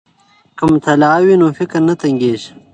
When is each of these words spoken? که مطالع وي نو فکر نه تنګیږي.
که 0.57 0.63
مطالع 0.71 1.11
وي 1.25 1.35
نو 1.41 1.47
فکر 1.57 1.77
نه 1.87 1.93
تنګیږي. 2.01 2.49